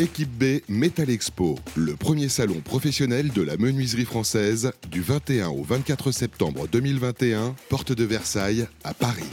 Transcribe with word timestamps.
Équipe 0.00 0.30
B 0.30 0.62
Metal 0.66 1.10
Expo, 1.10 1.58
le 1.76 1.94
premier 1.94 2.30
salon 2.30 2.62
professionnel 2.64 3.32
de 3.34 3.42
la 3.42 3.58
menuiserie 3.58 4.06
française 4.06 4.72
du 4.90 5.02
21 5.02 5.50
au 5.50 5.62
24 5.62 6.10
septembre 6.10 6.66
2021, 6.72 7.54
porte 7.68 7.92
de 7.92 8.04
Versailles 8.04 8.66
à 8.82 8.94
Paris. 8.94 9.28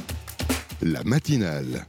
La 0.81 1.05
matinale. 1.05 1.85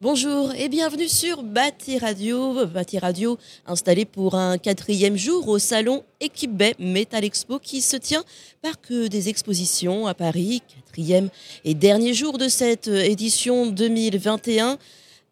Bonjour 0.00 0.52
et 0.56 0.68
bienvenue 0.68 1.06
sur 1.06 1.44
Bâti 1.44 1.96
Radio. 1.98 2.66
Bâti 2.66 2.98
Radio 2.98 3.38
installé 3.66 4.04
pour 4.04 4.34
un 4.34 4.58
quatrième 4.58 5.16
jour 5.16 5.46
au 5.46 5.60
salon 5.60 6.02
Équipe 6.20 6.56
B 6.56 6.72
Metal 6.80 7.24
Expo 7.24 7.60
qui 7.60 7.82
se 7.82 7.96
tient 7.96 8.24
Parc 8.62 8.92
des 8.92 9.28
Expositions 9.28 10.08
à 10.08 10.14
Paris, 10.14 10.60
quatrième 10.74 11.28
et 11.64 11.74
dernier 11.74 12.14
jour 12.14 12.36
de 12.36 12.48
cette 12.48 12.88
édition 12.88 13.66
2021. 13.70 14.76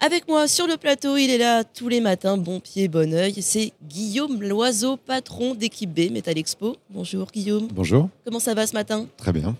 Avec 0.01 0.29
moi 0.29 0.47
sur 0.47 0.69
le 0.69 0.77
plateau, 0.77 1.17
il 1.17 1.29
est 1.29 1.39
là 1.39 1.65
tous 1.65 1.89
les 1.89 2.01
matins, 2.01 2.37
bon 2.37 2.61
pied, 2.61 2.87
bon 2.87 3.13
oeil. 3.13 3.43
C'est 3.43 3.73
Guillaume 3.83 4.41
Loiseau, 4.41 4.97
patron 4.97 5.57
d'équipe 5.57 5.93
B 5.93 6.13
Metal 6.13 6.39
Expo. 6.39 6.77
Bonjour 6.89 7.27
Guillaume. 7.33 7.67
Bonjour. 7.73 8.09
Comment 8.25 8.39
ça 8.39 8.55
va 8.55 8.65
ce 8.69 8.75
matin? 8.75 9.09
Très 9.17 9.33
bien. 9.33 9.57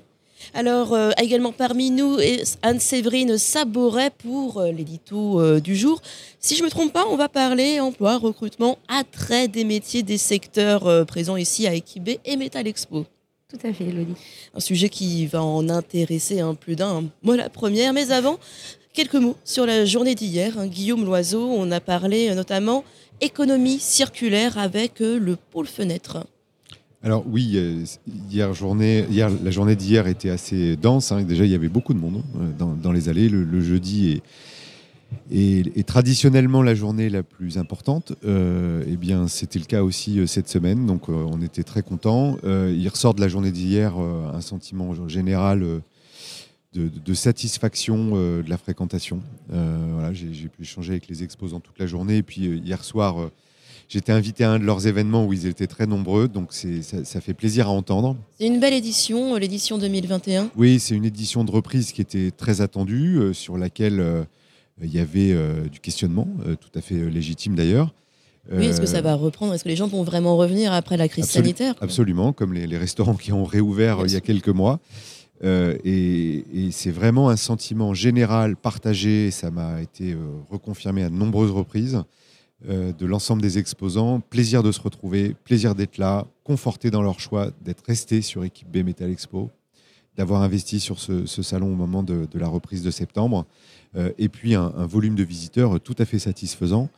Alors, 0.55 0.93
euh, 0.93 1.11
également 1.21 1.51
parmi 1.51 1.91
nous, 1.91 2.19
Anne-Séverine 2.63 3.37
Saboret 3.37 4.11
pour 4.11 4.59
euh, 4.59 4.71
l'édito 4.71 5.41
euh, 5.41 5.59
du 5.59 5.75
jour. 5.75 6.01
Si 6.39 6.55
je 6.55 6.61
ne 6.61 6.67
me 6.67 6.71
trompe 6.71 6.93
pas, 6.93 7.07
on 7.09 7.17
va 7.17 7.29
parler 7.29 7.81
emploi, 7.81 8.17
recrutement, 8.17 8.79
attrait 8.87 9.49
des 9.49 9.65
métiers 9.65 10.05
des 10.05 10.19
secteurs 10.19 11.05
présents 11.07 11.37
ici 11.37 11.67
à 11.67 11.73
B 11.73 12.11
et 12.25 12.37
Metal 12.37 12.65
Expo. 12.65 13.07
Tout 13.51 13.67
à 13.67 13.73
fait, 13.73 13.85
Elodie. 13.85 14.13
Un 14.55 14.61
sujet 14.61 14.91
qui 14.91 15.27
va 15.27 15.43
en 15.43 15.71
intéresser 15.71 16.41
un 16.41 16.55
plus 16.55 16.77
d'un. 16.77 17.05
Moi, 17.23 17.35
la 17.37 17.49
première, 17.49 17.95
mais 17.95 18.13
avant, 18.13 18.39
Quelques 18.99 19.15
mots 19.15 19.37
sur 19.45 19.65
la 19.65 19.85
journée 19.85 20.17
d'hier. 20.17 20.59
Hein. 20.59 20.67
Guillaume 20.67 21.05
Loiseau, 21.05 21.49
on 21.57 21.71
a 21.71 21.79
parlé 21.79 22.31
euh, 22.31 22.35
notamment 22.35 22.83
économie 23.21 23.79
circulaire 23.79 24.59
avec 24.59 25.01
euh, 25.01 25.21
le 25.21 25.37
pôle 25.37 25.69
fenêtre. 25.69 26.27
Alors 27.05 27.23
oui, 27.29 27.53
euh, 27.55 27.85
hier 28.29 28.53
journée, 28.55 29.07
hier, 29.09 29.31
la 29.45 29.53
journée 29.53 29.77
d'hier 29.77 30.09
était 30.09 30.31
assez 30.31 30.75
dense. 30.75 31.13
Hein. 31.13 31.23
Déjà, 31.23 31.45
il 31.45 31.51
y 31.53 31.55
avait 31.55 31.69
beaucoup 31.69 31.95
de 31.95 32.01
monde 32.01 32.25
dans, 32.59 32.91
les 32.91 33.09
allées. 33.09 33.29
Le, 33.29 33.61
jeudi 33.61 34.21
est, 35.31 35.87
traditionnellement 35.87 36.63
la 36.63 36.75
journée 36.75 37.09
la 37.09 37.23
plus 37.23 37.57
importante. 37.57 38.15
eh 38.25 38.97
bien, 38.97 39.29
c'était 39.29 39.61
le 39.61 39.67
cas 39.67 39.85
aussi 39.85 40.27
cette 40.27 40.49
semaine. 40.49 40.87
Donc, 40.87 41.09
on 41.09 41.41
était 41.41 41.63
très 41.63 41.83
contents. 41.83 42.37
il 42.43 42.89
ressort 42.89 43.15
de 43.15 43.21
la 43.21 43.29
journée 43.29 43.53
d'hier 43.53 43.97
un 43.97 44.41
sentiment 44.41 44.93
général 45.07 45.83
de, 46.75 47.15
satisfaction 47.15 48.13
euh, 48.15 48.43
de 48.43 48.51
la 48.51 48.59
fréquentation. 48.59 49.23
Euh, 49.53 49.91
voilà, 49.95 50.13
j'ai 50.13 50.49
pu 50.49 50.63
échanger 50.63 50.93
avec 50.93 51.09
les 51.09 51.23
exposants 51.23 51.61
toute 51.61 51.79
la 51.79 51.87
journée. 51.87 52.19
Et 52.19 52.23
puis 52.23 52.47
euh, 52.47 52.57
hier 52.57 52.85
soir, 52.85 53.31
j'étais 53.89 54.13
invité 54.13 54.45
à 54.45 54.53
un 54.53 54.59
de 54.59 54.65
leurs 54.65 54.87
événements 54.87 55.27
où 55.27 55.33
ils 55.33 55.47
étaient 55.47 55.67
très 55.67 55.87
nombreux. 55.87 56.29
Donc 56.29 56.53
ça, 56.53 57.05
ça 57.05 57.21
fait 57.21 57.35
plaisir 57.35 57.69
à 57.69 57.71
entendre. 57.71 58.17
C'est 58.39 58.47
une 58.47 58.61
belle 58.61 58.75
édition, 58.75 59.37
l'édition 59.37 59.79
2021. 59.79 60.51
Oui, 60.57 60.79
c'est 60.79 60.95
une 60.95 61.05
édition 61.05 61.45
de 61.45 61.51
reprise 61.51 61.93
qui 61.93 62.01
était 62.01 62.31
très 62.31 62.61
attendue, 62.61 63.21
sur 63.33 63.57
laquelle 63.57 64.27
il 64.83 64.93
y 64.93 65.01
avait 65.01 65.35
du 65.71 65.81
questionnement, 65.81 66.29
tout 66.61 66.79
à 66.79 66.81
fait 66.81 67.11
légitime 67.11 67.55
d'ailleurs. 67.55 67.93
Oui, 68.51 68.65
est-ce 68.65 68.81
que 68.81 68.87
ça 68.87 69.03
va 69.03 69.15
reprendre? 69.15 69.53
Est-ce 69.53 69.65
que 69.65 69.69
les 69.69 69.77
gens 69.77 69.89
vont 69.89 70.03
vraiment 70.03 70.37
revenir 70.39 70.73
après 70.73 70.97
la 70.97 71.07
crise 71.09 71.27
sanitaire? 71.27 71.75
Absolument, 71.83 72.33
comme 72.33 72.55
les, 72.55 72.67
les, 72.67 72.79
restaurants 72.79 73.15
qui 73.15 73.31
ont 73.31 73.45
réouvert 73.45 73.99
il 74.07 74.13
y 74.13 74.17
a 74.17 74.23
quelques 74.23 74.49
mois. 74.49 74.81
Euh, 75.45 75.77
et, 75.85 76.71
c'est 76.71 76.91
vraiment 76.91 77.29
un 77.29 77.37
sentiment 77.37 77.95
général, 77.95 78.57
partagé, 78.57 79.31
ça 79.31 79.51
m'a 79.51 79.81
été 79.81 80.13
euh, 80.13 80.19
reconfirmé 80.51 81.03
à 81.03 81.09
de 81.09 81.15
nombreuses 81.15 81.51
reprises, 81.51 82.03
euh, 82.69 82.93
de 82.93 83.07
l'ensemble 83.07 83.43
des 83.43 83.59
exposants. 83.59 84.21
Plaisir 84.21 84.63
de 84.63 84.73
se 84.73 84.81
retrouver, 84.81 85.35
plaisir 85.45 85.75
d'être 85.75 85.99
là, 85.99 86.27
conforté 86.45 86.91
dans 86.91 87.03
leur 87.03 87.21
choix, 87.21 87.51
d'être 87.63 87.85
resté 87.87 88.23
sur 88.23 88.45
Équipe 88.45 88.71
B 88.71 88.85
Metal 88.85 89.11
Expo, 89.11 89.51
d'avoir 90.17 90.43
investi 90.43 90.81
sur 90.81 90.99
ce, 90.99 91.25
salon 91.27 91.73
au 91.73 91.77
moment 91.77 92.03
de, 92.03 92.27
la 92.35 92.49
reprise 92.49 92.83
de 92.83 92.91
septembre, 92.91 93.47
et 94.19 94.29
puis 94.29 94.57
un, 94.57 94.69
volume 94.87 95.15
de 95.15 95.23
visiteurs 95.23 95.81
tout 95.81 95.95
à 95.99 96.05
fait 96.05 96.19
satisfaisant 96.19 96.89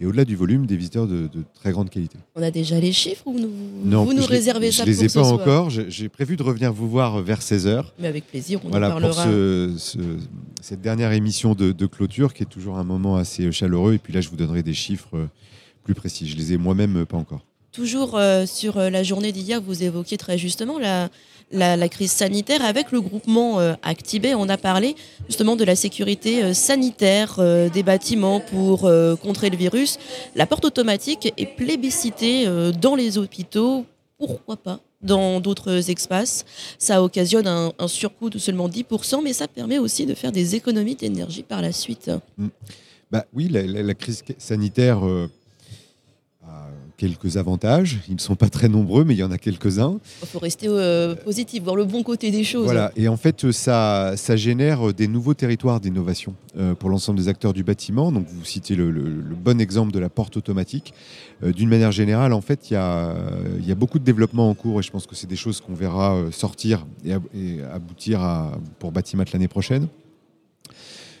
et 0.00 0.06
au-delà 0.06 0.24
du 0.24 0.36
volume, 0.36 0.66
des 0.66 0.76
visiteurs 0.76 1.06
de, 1.06 1.28
très 1.54 1.72
grande 1.72 1.90
qualité. 1.90 2.18
On 2.36 2.42
a 2.42 2.50
déjà 2.50 2.78
les 2.78 2.92
chiffres 2.92 3.26
ou 3.26 3.32
vous 3.32 4.12
nous 4.12 4.26
réservez 4.26 4.70
ça 4.70 4.84
Je 4.84 4.90
ne 4.90 4.94
les 4.94 5.04
ai 5.04 5.08
pas 5.08 5.26
encore. 5.26 5.70
J'ai 5.70 6.08
prévu 6.08 6.36
de 6.36 6.42
revenir 6.42 6.72
vous 6.72 6.88
voir 6.88 7.20
vers 7.20 7.40
16h. 7.40 7.84
Mais 7.98 8.08
avec 8.08 8.26
plaisir, 8.26 8.60
on 8.64 8.68
en 8.68 8.80
parlera. 8.80 9.24
Pour 9.24 9.32
cette 10.60 10.80
dernière 10.80 11.12
émission 11.12 11.54
de, 11.54 11.86
clôture 11.86 12.34
qui 12.34 12.42
est 12.42 12.46
toujours 12.46 12.78
un 12.78 12.84
moment 12.84 13.16
assez 13.16 13.50
chaleureux. 13.50 13.94
Et 13.94 13.98
puis 13.98 14.12
là, 14.12 14.20
je 14.20 14.28
vous 14.28 14.36
donnerai 14.36 14.62
des 14.62 14.74
chiffres 14.74 15.28
plus 15.82 15.94
précis. 15.94 16.28
Je 16.28 16.36
les 16.36 16.52
ai 16.52 16.58
moi-même 16.58 17.06
pas 17.06 17.16
encore. 17.16 17.44
Toujours 17.72 18.16
euh, 18.16 18.46
sur 18.46 18.78
euh, 18.78 18.90
la 18.90 19.02
journée 19.02 19.30
d'hier, 19.30 19.60
vous 19.60 19.82
évoquiez 19.82 20.16
très 20.16 20.38
justement 20.38 20.78
la, 20.78 21.10
la, 21.50 21.88
crise 21.88 22.12
sanitaire 22.12 22.64
avec 22.64 22.92
le 22.92 23.00
groupement 23.00 23.60
euh, 23.60 23.74
Actibé. 23.82 24.34
On 24.34 24.48
a 24.48 24.56
parlé 24.56 24.96
justement 25.28 25.56
de 25.56 25.64
la 25.64 25.76
sécurité 25.76 26.42
euh, 26.42 26.54
sanitaire 26.54 27.36
euh, 27.38 27.68
des 27.68 27.82
bâtiments 27.82 28.40
pour 28.40 28.90
contrer 29.22 29.50
le 29.50 29.56
virus. 29.56 29.98
La 30.34 30.46
porte 30.46 30.64
automatique 30.64 31.32
est 31.36 31.56
plébiscitée 31.56 32.46
dans 32.80 32.94
les 32.94 33.18
hôpitaux. 33.18 33.84
Pourquoi 34.18 34.56
pas 34.56 34.80
dans 35.02 35.40
d'autres 35.40 35.90
espaces? 35.90 36.44
Ça 36.78 37.02
occasionne 37.02 37.46
un, 37.46 37.88
surcoût 37.88 38.30
de 38.30 38.38
seulement 38.38 38.68
10%, 38.68 39.22
mais 39.22 39.32
ça 39.32 39.48
permet 39.48 39.78
aussi 39.78 40.06
de 40.06 40.14
faire 40.14 40.32
des 40.32 40.54
économies 40.54 40.96
d'énergie 40.96 41.42
par 41.42 41.62
la 41.62 41.72
suite. 41.72 42.10
Mmh. 42.36 42.48
Bah 43.10 43.24
oui, 43.32 43.48
la, 43.48 43.94
crise 43.94 44.22
sanitaire 44.38 45.00
quelques 46.98 47.36
avantages. 47.36 48.00
Ils 48.08 48.16
ne 48.16 48.20
sont 48.20 48.34
pas 48.34 48.50
très 48.50 48.68
nombreux, 48.68 49.04
mais 49.04 49.14
il 49.14 49.18
y 49.18 49.22
en 49.22 49.30
a 49.30 49.38
quelques-uns. 49.38 49.98
Il 50.20 50.28
faut 50.28 50.40
rester 50.40 50.66
euh, 50.68 51.14
positif, 51.14 51.62
voir 51.62 51.76
le 51.76 51.84
bon 51.84 52.02
côté 52.02 52.30
des 52.30 52.44
choses. 52.44 52.64
Voilà, 52.64 52.92
et 52.96 53.08
en 53.08 53.16
fait, 53.16 53.50
ça, 53.52 54.14
ça 54.16 54.36
génère 54.36 54.92
des 54.92 55.06
nouveaux 55.06 55.32
territoires 55.32 55.80
d'innovation 55.80 56.34
euh, 56.58 56.74
pour 56.74 56.90
l'ensemble 56.90 57.18
des 57.18 57.28
acteurs 57.28 57.54
du 57.54 57.62
bâtiment. 57.62 58.10
Donc, 58.12 58.26
vous 58.26 58.44
citez 58.44 58.74
le, 58.74 58.90
bon 58.90 59.60
exemple 59.60 59.92
de 59.92 60.00
la 60.00 60.10
porte 60.10 60.36
automatique. 60.36 60.92
Euh, 61.44 61.52
d'une 61.52 61.68
manière 61.68 61.92
générale, 61.92 62.32
en 62.32 62.40
fait, 62.40 62.70
il 62.70 62.74
y 62.74 62.76
a, 62.76 63.14
y 63.64 63.70
a, 63.70 63.76
beaucoup 63.76 64.00
de 64.00 64.04
développement 64.04 64.50
en 64.50 64.54
cours 64.54 64.80
et 64.80 64.82
je 64.82 64.90
pense 64.90 65.06
que 65.06 65.14
c'est 65.14 65.28
des 65.28 65.36
choses 65.36 65.60
qu'on 65.60 65.74
verra 65.74 66.20
sortir 66.32 66.84
et, 67.04 67.12
aboutir 67.72 68.20
à, 68.20 68.58
pour 68.80 68.90
Batimat 68.90 69.24
l'année 69.32 69.48
prochaine 69.48 69.86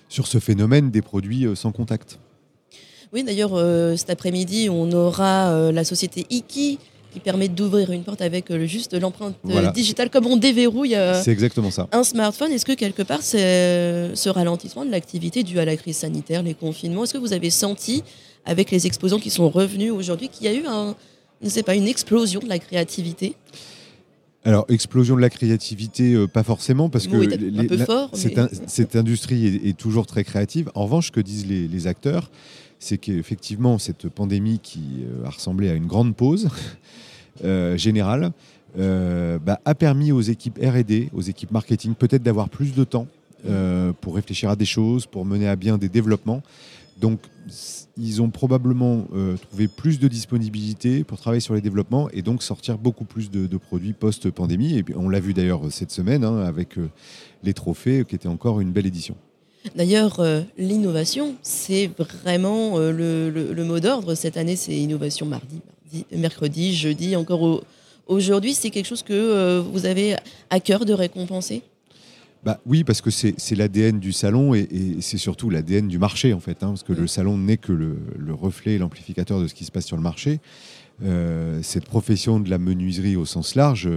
sur 0.08 0.26
ce 0.26 0.40
phénomène 0.40 0.90
des 0.90 1.02
produits 1.02 1.46
sans 1.54 1.70
contact. 1.70 2.18
Oui, 3.12 3.24
d'ailleurs, 3.24 3.52
euh, 3.54 3.96
cet 3.96 4.10
après-midi, 4.10 4.68
on 4.70 4.90
aura 4.92 5.50
euh, 5.50 5.72
la 5.72 5.84
société 5.84 6.26
Iki 6.28 6.78
qui 7.10 7.20
permet 7.20 7.48
d'ouvrir 7.48 7.90
une 7.90 8.04
porte 8.04 8.20
avec 8.20 8.50
euh, 8.50 8.66
juste 8.66 8.92
l'empreinte 8.92 9.34
digitale, 9.72 10.10
comme 10.10 10.26
on 10.26 10.36
déverrouille 10.36 10.94
exactement 11.26 11.70
ça. 11.70 11.88
un 11.92 12.04
smartphone. 12.04 12.52
Est-ce 12.52 12.66
que 12.66 12.74
quelque 12.74 13.02
part, 13.02 13.22
c'est 13.22 14.10
ce 14.14 14.28
ralentissement 14.28 14.84
de 14.84 14.90
l'activité 14.90 15.42
dû 15.42 15.58
à 15.58 15.64
la 15.64 15.76
crise 15.76 15.96
sanitaire, 15.96 16.42
les 16.42 16.54
confinements, 16.54 17.04
est-ce 17.04 17.14
que 17.14 17.18
vous 17.18 17.32
avez 17.32 17.48
senti, 17.48 18.02
avec 18.44 18.70
les 18.70 18.86
exposants 18.86 19.18
qui 19.18 19.30
sont 19.30 19.48
revenus 19.48 19.90
aujourd'hui, 19.90 20.28
qu'il 20.28 20.44
y 20.44 20.48
a 20.48 20.52
eu 20.52 20.64
un, 20.66 20.94
sais 21.44 21.62
pas, 21.62 21.74
une 21.74 21.88
explosion 21.88 22.40
de 22.40 22.48
la 22.48 22.58
créativité? 22.58 23.34
Alors, 24.44 24.66
explosion 24.68 25.16
de 25.16 25.20
la 25.22 25.30
créativité, 25.30 26.26
pas 26.32 26.42
forcément, 26.42 26.90
parce 26.90 27.06
que 27.06 27.16
cette, 28.66 28.96
industrie 28.96 29.60
est, 29.64 29.76
toujours 29.76 30.06
très 30.06 30.24
créative. 30.24 30.70
En 30.74 30.84
revanche, 30.84 31.06
ce 31.06 31.12
que 31.12 31.20
disent 31.20 31.46
les 31.46 31.86
acteurs, 31.86 32.30
c'est 32.78 32.98
qu'effectivement, 32.98 33.78
cette 33.78 34.08
pandémie 34.08 34.60
qui 34.60 35.02
euh, 35.02 35.26
a 35.26 35.30
ressemblé 35.30 35.68
à 35.68 35.74
une 35.74 35.86
grande 35.86 36.14
pause 36.14 36.48
euh, 37.44 37.76
générale 37.76 38.32
euh, 38.78 39.38
bah, 39.38 39.60
a 39.64 39.74
permis 39.74 40.12
aux 40.12 40.20
équipes 40.20 40.58
RD, 40.62 41.08
aux 41.12 41.22
équipes 41.22 41.50
marketing, 41.50 41.94
peut-être 41.94 42.22
d'avoir 42.22 42.48
plus 42.48 42.74
de 42.74 42.84
temps 42.84 43.06
pour 44.00 44.16
réfléchir 44.16 44.50
à 44.50 44.56
des 44.56 44.64
choses, 44.64 45.06
pour 45.06 45.24
mener 45.24 45.46
à 45.46 45.54
bien 45.54 45.78
des 45.78 45.88
développements. 45.88 46.42
Donc, 47.00 47.20
ils 47.96 48.20
ont 48.20 48.30
probablement 48.30 49.06
trouvé 49.48 49.68
plus 49.68 50.00
de 50.00 50.08
disponibilité 50.08 51.04
pour 51.04 51.20
travailler 51.20 51.40
sur 51.40 51.54
les 51.54 51.60
développements 51.60 52.10
et 52.10 52.22
donc 52.22 52.42
sortir 52.42 52.78
beaucoup 52.78 53.04
plus 53.04 53.30
de, 53.30 53.56
produits 53.56 53.92
post-pandémie. 53.92 54.78
Et 54.78 54.84
on 54.96 55.08
l'a 55.08 55.20
vu 55.20 55.34
d'ailleurs 55.34 55.60
cette 55.70 55.92
semaine 55.92 56.24
hein, 56.24 56.40
avec 56.40 56.74
les 57.44 57.54
trophées, 57.54 58.04
qui 58.04 58.16
était 58.16 58.26
encore 58.26 58.60
une 58.60 58.72
belle 58.72 58.86
édition. 58.86 59.14
D'ailleurs, 59.74 60.20
euh, 60.20 60.42
l'innovation, 60.56 61.34
c'est 61.42 61.90
vraiment 61.96 62.78
euh, 62.78 62.92
le, 62.92 63.64
mot 63.64 63.80
d'ordre. 63.80 64.14
Cette 64.14 64.36
année, 64.36 64.56
c'est 64.56 64.76
innovation 64.76 65.26
mardi, 65.26 65.60
mercredi, 66.12 66.74
jeudi, 66.74 67.16
encore 67.16 67.64
aujourd'hui. 68.06 68.54
C'est 68.54 68.70
quelque 68.70 68.86
chose 68.86 69.02
que 69.02 69.12
euh, 69.12 69.60
vous 69.60 69.86
avez 69.86 70.16
à 70.50 70.60
cœur 70.60 70.84
de 70.84 70.92
récompenser? 70.92 71.62
Bah, 72.44 72.60
oui, 72.66 72.84
parce 72.84 73.00
que 73.00 73.10
c'est 73.10 73.54
l'ADN 73.56 73.98
du 73.98 74.12
salon 74.12 74.54
et, 74.54 74.68
c'est 75.00 75.18
surtout 75.18 75.50
l'ADN 75.50 75.88
du 75.88 75.98
marché, 75.98 76.32
en 76.32 76.40
fait, 76.40 76.62
hein, 76.62 76.68
parce 76.68 76.84
que 76.84 76.92
le 76.92 77.08
salon 77.08 77.36
n'est 77.36 77.56
que 77.56 77.72
le, 77.72 77.96
reflet 78.32 78.78
l'amplificateur 78.78 79.40
de 79.40 79.48
ce 79.48 79.54
qui 79.54 79.64
se 79.64 79.72
passe 79.72 79.86
sur 79.86 79.96
le 79.96 80.02
marché. 80.02 80.38
cette 81.62 81.86
profession 81.86 82.38
de 82.38 82.48
la 82.48 82.58
menuiserie 82.58 83.16
au 83.16 83.24
sens 83.24 83.56
large 83.56 83.88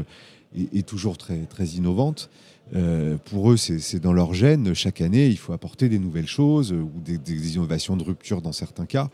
est, 0.57 0.75
est 0.75 0.87
toujours 0.87 1.19
très, 1.19 1.45
très 1.45 1.65
innovante. 1.65 2.31
Euh, 2.73 3.17
pour 3.25 3.51
eux, 3.51 3.57
c'est 3.57 3.99
dans 3.99 4.13
leur 4.13 4.33
gène. 4.33 4.73
Chaque 4.73 5.01
année, 5.01 5.27
il 5.27 5.37
faut 5.37 5.53
apporter 5.53 5.89
des 5.89 5.99
nouvelles 5.99 6.27
choses 6.27 6.71
ou 6.71 6.89
des, 7.03 7.55
innovations 7.55 7.97
de 7.97 8.03
rupture 8.03 8.41
dans 8.41 8.53
certains 8.53 8.85
cas. 8.85 9.09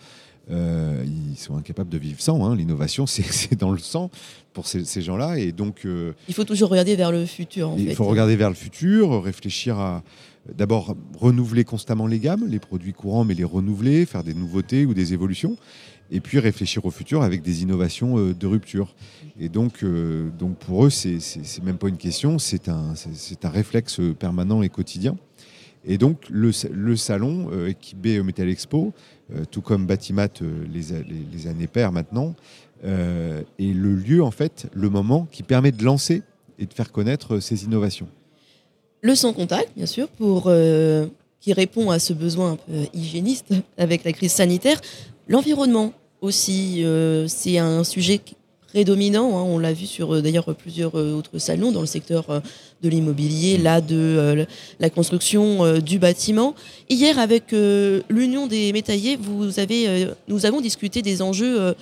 Ils 0.49 1.37
sont 1.37 1.57
incapables 1.57 1.89
de 1.89 1.97
vivre 1.97 2.21
sans. 2.21 2.45
Hein. 2.45 2.55
L'innovation, 2.55 3.05
c'est 3.07 3.55
dans 3.57 3.71
le 3.71 3.79
sang 3.79 4.09
pour 4.53 4.67
ces, 4.67 5.01
gens-là. 5.01 5.37
Et 5.37 5.51
donc, 5.51 5.85
il 6.27 6.33
faut 6.33 6.45
toujours 6.45 6.69
regarder 6.69 6.95
vers 6.95 7.11
le 7.11 7.25
futur. 7.25 7.73
il 7.77 7.93
faut 7.95 8.05
regarder 8.05 8.35
vers 8.35 8.49
le 8.49 8.55
futur, 8.55 9.23
réfléchir 9.23 9.79
à 9.79 10.03
d'abord 10.55 10.95
renouveler 11.17 11.65
constamment 11.65 12.07
les 12.07 12.19
gammes, 12.19 12.45
les 12.47 12.59
produits 12.59 12.93
courants, 12.93 13.25
mais 13.25 13.33
les 13.33 13.43
renouveler, 13.43 14.05
faire 14.05 14.23
des 14.23 14.33
nouveautés 14.33 14.85
ou 14.85 14.93
des 14.93 15.13
évolutions 15.13 15.57
et 16.11 16.19
puis 16.19 16.39
réfléchir 16.39 16.85
au 16.85 16.91
futur 16.91 17.21
avec 17.21 17.41
des 17.41 17.63
innovations 17.63 18.17
euh, 18.17 18.33
de 18.33 18.47
rupture. 18.47 18.95
Et 19.39 19.49
donc, 19.49 19.83
euh, 19.83 20.29
donc 20.37 20.57
pour 20.57 20.85
eux, 20.85 20.89
c'est 20.89 21.19
même 21.63 21.77
pas 21.77 21.89
une 21.89 21.97
question, 21.97 22.39
c'est 22.39 22.69
un, 22.69 22.93
un 23.43 23.49
réflexe 23.49 23.99
permanent 24.17 24.61
et 24.61 24.69
quotidien. 24.69 25.17
Et 25.87 25.97
donc 25.97 26.29
le, 26.29 26.51
salon 26.95 27.49
euh, 27.51 27.67
équipé 27.67 28.19
au 28.19 28.23
Metal 28.23 28.47
Expo, 28.49 28.93
tout 29.51 29.61
comme 29.61 29.85
Batimat 29.85 30.29
les, 30.71 31.03
les, 31.33 31.47
années 31.47 31.67
paires 31.67 31.91
maintenant, 31.91 32.33
est 32.83 33.43
le 33.59 33.95
lieu, 33.95 34.23
en 34.23 34.31
fait, 34.31 34.67
le 34.73 34.89
moment 34.89 35.27
qui 35.31 35.43
permet 35.43 35.73
de 35.73 35.83
lancer 35.83 36.23
et 36.59 36.65
de 36.65 36.73
faire 36.73 36.93
connaître 36.93 37.39
ces 37.39 37.65
innovations. 37.65 38.07
Le 39.01 39.15
sans 39.15 39.33
contact, 39.33 39.71
bien 39.75 39.85
sûr, 39.85 40.07
pour, 40.07 40.49
qui 41.39 41.53
répond 41.53 41.89
à 41.91 41.99
ce 41.99 42.13
besoin 42.13 42.53
un 42.53 42.55
peu 42.55 42.87
hygiéniste 42.93 43.53
avec 43.77 44.03
la 44.03 44.13
crise 44.13 44.31
sanitaire. 44.31 44.79
L'environnement 45.27 45.93
aussi, 46.21 46.83
euh, 46.83 47.27
c'est 47.27 47.57
un 47.57 47.83
sujet 47.83 48.19
prédominant. 48.77 49.39
Hein. 49.39 49.41
on 49.41 49.57
l'a 49.57 49.73
vu 49.73 49.87
sur 49.87 50.13
euh, 50.13 50.21
d'ailleurs 50.21 50.53
plusieurs 50.53 50.99
euh, 50.99 51.15
autres 51.15 51.39
salons 51.39 51.71
dans 51.71 51.81
le 51.81 51.87
secteur 51.87 52.25
de 52.83 52.89
l'immobilier, 52.89 53.57
là 53.57 53.81
de 53.81 54.45
la 54.79 54.89
construction 54.91 55.79
du 55.79 55.97
bâtiment. 55.97 56.53
Hier, 56.89 57.17
avec 57.17 57.45
l'Union 58.09 58.45
des 58.45 58.71
avez, 59.57 60.07
nous 60.27 60.45
avons 60.45 60.61
discuté 60.61 61.01
des 61.01 61.23
enjeux 61.23 61.73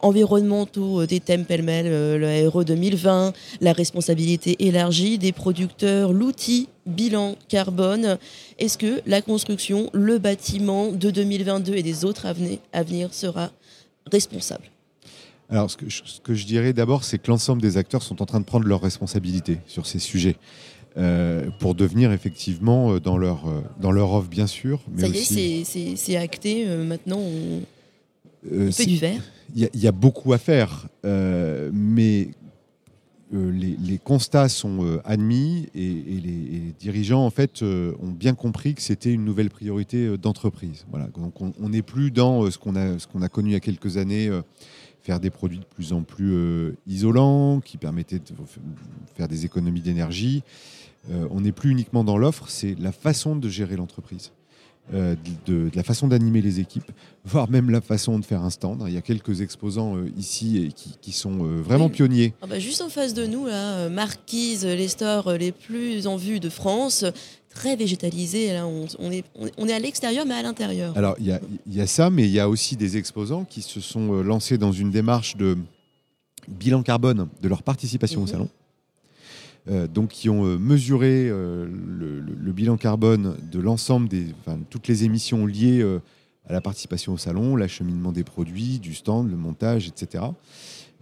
environnementaux 0.00 1.06
des 1.06 1.20
thèmes 1.20 1.46
pêle-mêle, 1.46 1.86
le 2.18 2.48
RE 2.48 2.64
2020, 2.64 3.32
la 3.62 3.72
responsabilité 3.72 4.56
élargie 4.58 5.16
des 5.16 5.32
producteurs, 5.32 6.12
l'outil 6.12 6.68
bilan 6.84 7.36
carbone. 7.48 8.18
Est-ce 8.58 8.76
que 8.76 9.00
la 9.06 9.22
construction, 9.22 9.88
le 9.94 10.18
bâtiment 10.18 10.92
de 10.92 11.10
2022 11.10 11.74
et 11.74 11.82
des 11.82 12.04
autres 12.04 12.26
à 12.26 12.82
venir 12.82 13.14
sera 13.14 13.50
responsable? 14.10 14.71
Alors, 15.50 15.70
ce 15.70 15.76
que, 15.76 16.34
je, 16.34 16.46
dirais 16.46 16.72
d'abord, 16.72 17.04
c'est 17.04 17.18
que 17.18 17.30
l'ensemble 17.30 17.60
des 17.60 17.76
acteurs 17.76 18.02
sont 18.02 18.22
en 18.22 18.26
train 18.26 18.40
de 18.40 18.44
prendre 18.44 18.66
leurs 18.66 18.80
responsabilités 18.80 19.58
sur 19.66 19.86
ces 19.86 19.98
sujets. 19.98 20.36
Euh, 20.98 21.48
pour 21.58 21.74
devenir 21.74 22.12
effectivement 22.12 22.92
euh, 22.92 23.00
dans 23.00 23.16
leur, 23.16 23.48
euh, 23.48 23.62
dans 23.80 23.92
leur 23.92 24.12
offre, 24.12 24.28
bien 24.28 24.46
sûr. 24.46 24.78
Mais 24.94 25.02
Ça 25.14 25.34
y 25.40 25.62
est, 25.62 25.96
c'est 25.96 26.16
acté. 26.16 26.66
maintenant, 26.66 27.18
on, 27.18 28.70
fait 28.70 28.84
du 28.84 28.96
verre. 28.96 29.22
Il 29.54 29.68
y, 29.74 29.86
a 29.86 29.92
beaucoup 29.92 30.32
à 30.34 30.38
faire, 30.38 30.88
mais 31.04 32.28
les, 33.32 34.00
constats 34.02 34.48
sont 34.48 35.00
admis 35.04 35.68
et, 35.74 35.80
les, 35.80 36.74
dirigeants 36.78 37.24
en 37.24 37.30
fait 37.30 37.62
ont 37.62 38.10
bien 38.10 38.34
compris 38.34 38.74
que 38.74 38.82
c'était 38.82 39.12
une 39.12 39.24
nouvelle 39.24 39.50
priorité 39.50 40.16
d'entreprise. 40.18 40.84
Voilà. 40.90 41.08
Donc 41.08 41.40
on 41.40 41.68
n'est 41.68 41.82
plus 41.82 42.10
dans 42.10 42.50
ce 42.50 42.58
qu'on 42.58 42.76
a, 42.76 42.98
ce 42.98 43.06
qu'on 43.06 43.22
a 43.22 43.28
connu 43.28 43.50
il 43.50 43.52
y 43.52 43.56
a 43.56 43.60
quelques 43.60 43.98
années 43.98 44.30
faire 45.02 45.20
des 45.20 45.30
produits 45.30 45.58
de 45.58 45.64
plus 45.64 45.92
en 45.92 46.02
plus 46.02 46.32
euh, 46.32 46.76
isolants, 46.86 47.60
qui 47.60 47.76
permettaient 47.76 48.18
de 48.18 48.34
faire 49.16 49.28
des 49.28 49.44
économies 49.44 49.80
d'énergie. 49.80 50.42
Euh, 51.10 51.26
on 51.30 51.40
n'est 51.40 51.52
plus 51.52 51.70
uniquement 51.70 52.04
dans 52.04 52.16
l'offre, 52.16 52.48
c'est 52.48 52.78
la 52.78 52.92
façon 52.92 53.34
de 53.36 53.48
gérer 53.48 53.76
l'entreprise. 53.76 54.32
Euh, 54.92 55.14
de, 55.46 55.70
la 55.74 55.84
façon 55.84 56.08
d'animer 56.08 56.42
les 56.42 56.60
équipes, 56.60 56.90
voire 57.24 57.48
même 57.48 57.70
la 57.70 57.80
façon 57.80 58.18
de 58.18 58.24
faire 58.24 58.42
un 58.42 58.50
stand. 58.50 58.82
Il 58.88 58.92
y 58.92 58.96
a 58.96 59.00
quelques 59.00 59.40
exposants 59.40 59.96
ici 60.18 60.58
et 60.58 60.72
qui, 61.00 61.12
sont 61.12 61.36
vraiment 61.62 61.88
pionniers. 61.88 62.34
Ah 62.42 62.46
bah, 62.46 62.58
juste 62.58 62.82
en 62.82 62.88
face 62.88 63.14
de 63.14 63.24
nous, 63.24 63.46
là, 63.46 63.88
Marquise, 63.88 64.66
les 64.66 64.88
stores 64.88 65.32
les 65.34 65.52
plus 65.52 66.06
en 66.06 66.16
vue 66.16 66.40
de 66.40 66.48
France, 66.50 67.04
très 67.54 67.76
végétalisé. 67.76 68.52
Là, 68.52 68.66
on, 68.66 69.10
est, 69.10 69.24
on 69.56 69.68
est 69.68 69.72
à 69.72 69.78
l'extérieur, 69.78 70.26
mais 70.26 70.34
à 70.34 70.42
l'intérieur. 70.42 70.96
Alors, 70.96 71.16
il 71.18 71.26
y, 71.26 71.80
a, 71.80 71.86
ça, 71.86 72.10
mais 72.10 72.24
il 72.24 72.30
y 72.30 72.40
a 72.40 72.48
aussi 72.48 72.76
des 72.76 72.96
exposants 72.96 73.44
qui 73.44 73.62
se 73.62 73.80
sont 73.80 74.14
euh, 74.14 74.22
lancés 74.22 74.58
dans 74.58 74.72
une 74.72 74.90
démarche 74.90 75.36
de 75.36 75.56
bilan 76.48 76.82
carbone 76.82 77.28
de 77.40 77.48
leur 77.48 77.62
participation 77.62 78.20
au 78.20 78.24
mhm. 78.24 78.30
salon. 78.30 78.48
Euh, 79.70 79.86
donc, 79.86 80.08
qui 80.08 80.28
ont 80.28 80.44
euh, 80.44 80.58
mesuré 80.58 81.28
le, 81.28 82.52
bilan 82.52 82.76
carbone 82.76 83.36
de 83.50 83.60
l'ensemble 83.60 84.08
des, 84.08 84.26
toutes 84.70 84.88
les 84.88 85.04
émissions 85.04 85.46
liées 85.46 85.82
à 86.46 86.52
la 86.52 86.60
participation 86.60 87.14
au 87.14 87.18
salon, 87.18 87.56
l'acheminement 87.56 88.12
des 88.12 88.24
produits, 88.24 88.78
du 88.78 88.94
stand, 88.94 89.30
le 89.30 89.36
montage, 89.36 89.88
etc. 89.88 90.24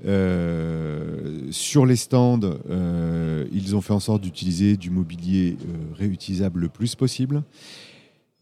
Euh, 0.06 1.48
sur 1.50 1.84
les 1.84 1.96
stands, 1.96 2.40
euh, 2.70 3.46
ils 3.52 3.76
ont 3.76 3.80
fait 3.80 3.92
en 3.92 4.00
sorte 4.00 4.22
d'utiliser 4.22 4.76
du 4.76 4.90
mobilier 4.90 5.56
euh, 5.60 5.94
réutilisable 5.94 6.60
le 6.60 6.68
plus 6.68 6.94
possible, 6.94 7.42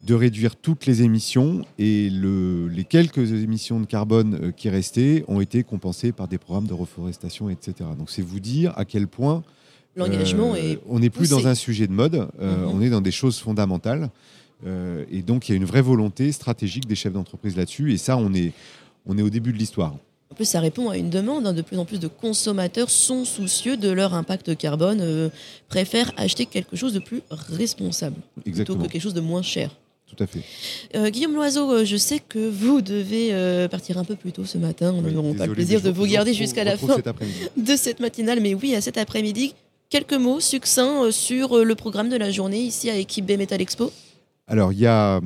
de 0.05 0.15
réduire 0.15 0.55
toutes 0.55 0.87
les 0.87 1.03
émissions 1.03 1.65
et 1.79 2.09
les 2.11 2.85
quelques 2.85 3.33
émissions 3.33 3.81
de 3.81 3.87
carbone 3.87 4.53
qui 4.57 4.69
restaient 4.69 5.25
ont 5.27 5.41
été 5.41 5.65
compensées 5.65 6.13
par 6.13 6.29
des 6.29 6.39
programmes 6.39 6.69
de 6.69 6.75
reforestation, 6.75 7.51
etc. 7.51 7.91
Donc 7.99 8.09
c'est 8.09 8.23
vous 8.23 8.39
dire 8.39 8.73
à 8.77 8.85
quel 8.85 9.09
point 9.09 9.43
l'engagement 9.99 10.57
est. 10.57 10.79
On 10.89 10.99
n'est 11.01 11.11
plus 11.11 11.31
dans 11.31 11.47
un 11.47 11.55
sujet 11.55 11.87
de 11.87 11.93
mode, 11.93 12.29
mhm. 12.41 12.67
on 12.67 12.81
est 12.81 12.91
dans 12.91 13.01
des 13.01 13.11
choses 13.11 13.39
fondamentales. 13.39 14.11
et 14.67 15.23
donc 15.23 15.49
il 15.49 15.53
y 15.53 15.55
a 15.55 15.57
une 15.57 15.65
vraie 15.65 15.83
volonté 15.83 16.33
stratégique 16.33 16.87
des 16.87 16.95
chefs 16.95 17.13
d'entreprise 17.13 17.57
là-dessus. 17.57 17.93
Et 17.93 17.99
ça, 17.99 18.17
on 18.17 18.33
est, 18.33 18.53
on 19.07 19.19
est 19.19 19.23
au 19.23 19.31
début 19.31 19.53
de 19.53 19.59
l'histoire. 19.59 19.95
En 20.31 20.35
plus, 20.35 20.45
ça 20.45 20.61
répond 20.61 20.91
à 20.91 20.97
une 20.97 21.11
demande. 21.11 21.47
Hein. 21.47 21.53
De 21.53 21.63
plus 21.63 21.79
en 21.79 21.85
plus 21.85 21.99
de 21.99 22.09
consommateurs 22.09 22.91
sont 22.91 23.25
soucieux 23.25 23.77
de 23.77 23.89
leur 23.89 24.15
impact 24.15 24.57
carbone, 24.57 25.01
euh, 25.01 25.31
préfèrent 25.69 26.13
acheter 26.17 26.47
quelque 26.47 26.77
chose 26.77 26.93
de 26.93 26.99
plus 26.99 27.23
responsable 27.31 28.17
plutôt 28.45 28.77
que 28.77 28.87
quelque 28.87 29.03
chose 29.03 29.15
de 29.15 29.21
moins 29.21 29.43
cher. 29.43 29.71
Tout 30.07 30.23
à 30.23 30.27
fait. 30.27 30.41
Euh, 30.95 31.11
Guillaume 31.11 31.35
Loiseau, 31.35 31.71
euh, 31.71 31.85
je 31.85 31.97
sais 31.97 32.19
que 32.19 32.39
vous 32.39 32.81
devez 32.81 33.31
partir 33.71 33.99
un 33.99 34.05
peu 34.05 34.17
plus 34.17 34.33
tôt 34.33 34.45
ce 34.45 34.59
matin. 34.59 34.93
On 34.95 35.03
n'aura 35.03 35.35
pas 35.35 35.47
le 35.47 35.55
plaisir 35.55 35.81
de 35.81 35.91
vous 35.91 36.07
garder 36.07 36.35
jusqu'à 36.35 36.65
la 36.65 36.77
fin 36.77 36.97
de 37.57 37.77
cette 37.77 38.01
matinale. 38.01 38.41
Mais 38.41 38.55
oui, 38.55 38.75
à 38.75 38.81
cet 38.81 38.99
après-midi, 38.99 39.55
quelques 39.91 40.15
mots 40.15 40.41
succincts 40.41 41.11
sur 41.11 41.65
le 41.65 41.75
programme 41.75 42.09
de 42.09 42.17
la 42.17 42.31
journée 42.31 42.61
ici 42.61 42.91
à 42.91 42.97
Équipe 42.97 43.27
B 43.27 43.39
Metal 43.39 43.61
Expo. 43.61 43.93
Alors, 44.51 44.73
il 44.73 44.79
y 44.79 44.87
a, 44.87 45.21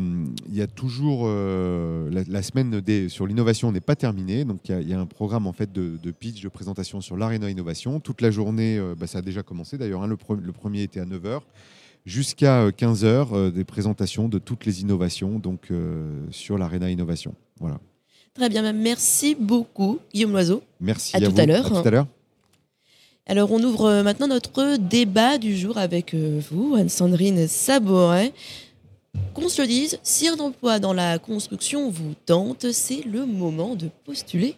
il 0.49 0.55
y 0.55 0.63
a 0.63 0.67
toujours 0.67 1.23
euh, 1.27 2.11
la, 2.29 2.43
semaine 2.43 2.81
des, 2.81 3.09
sur 3.09 3.25
l'innovation 3.25 3.71
n'est 3.71 3.81
pas 3.81 3.95
terminée, 3.95 4.45
donc 4.45 4.69
il 4.69 4.89
y, 4.89 4.93
a, 4.93 4.99
un 4.99 5.07
programme 5.07 5.47
en 5.47 5.53
fait 5.53 5.73
de, 5.73 6.11
pitch, 6.11 6.43
de 6.43 6.49
présentation 6.49 7.01
sur 7.01 7.17
l'Arena 7.17 7.49
Innovation. 7.49 8.01
Toute 8.01 8.21
la 8.21 8.33
journée, 8.33 8.79
euh, 8.79 8.97
bah, 8.99 9.07
ça 9.07 9.19
a 9.19 9.23
déjà 9.23 9.45
commencé 9.45 9.79
d'ailleurs. 9.79 10.03
Hein, 10.03 10.09
le, 10.09 10.53
premier 10.53 10.83
était 10.83 10.99
à 10.99 11.05
9h 11.05 11.41
jusqu'à 12.05 12.69
15h 12.71 13.29
euh, 13.33 13.51
des 13.53 13.63
présentations 13.63 14.29
de 14.29 14.41
toutes 14.41 14.67
les 14.67 14.81
innovations 14.81 15.39
donc 15.39 15.69
sur 16.33 16.59
l'Arena 16.59 16.91
Innovation. 16.91 17.37
Voilà. 17.61 17.79
Très 18.35 18.49
bien, 18.49 18.73
merci 18.73 19.37
beaucoup 19.39 20.01
Guillaume 20.13 20.33
Loiseau. 20.33 20.65
Merci 20.81 21.17
à, 21.17 21.21
tout 21.21 21.33
à 21.37 21.47
l'heure. 21.47 21.67
À 21.67 21.83
tout 21.83 21.89
à 21.89 21.91
l'heure. 21.93 22.07
Alors 23.27 23.53
on 23.53 23.63
ouvre 23.63 24.03
maintenant 24.03 24.27
notre 24.27 24.77
débat 24.77 25.39
du 25.39 25.57
jour 25.57 25.79
avec 25.79 26.13
vous, 26.15 26.75
Anne-Sandrine 26.75 27.47
Saboret. 27.47 28.33
Qu'on 29.33 29.49
se 29.49 29.63
le 29.63 29.69
dise, 29.69 30.01
si 30.03 30.27
un 30.27 30.39
emploi 30.39 30.81
dans 30.81 30.93
la 30.93 31.19
construction 31.21 31.89
vous 31.89 32.15
tente, 32.27 32.73
c'est 32.73 33.03
le 33.07 33.25
moment 33.25 33.77
de 33.77 33.89
postuler. 34.05 34.57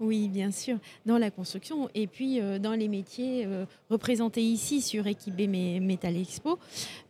Oui, 0.00 0.28
bien 0.28 0.50
sûr, 0.50 0.78
dans 1.06 1.18
la 1.18 1.30
construction 1.30 1.88
et 1.94 2.06
puis 2.06 2.40
euh, 2.40 2.58
dans 2.58 2.72
les 2.72 2.88
métiers 2.88 3.44
euh, 3.46 3.64
représentés 3.90 4.42
ici 4.42 4.80
sur 4.80 5.06
Equibé 5.06 5.46
Metal 5.46 6.16
Expo. 6.16 6.58